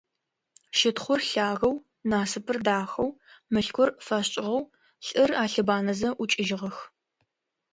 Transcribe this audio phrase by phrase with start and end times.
[0.77, 1.75] Щытхъур лъагэу,
[2.09, 3.09] Насыпыр дахэу,
[3.53, 4.61] Мылъкур фэшӏыгъэу,
[5.05, 6.77] лӏыр алъыбанэзэ, ӏукӏыжьыгъэх.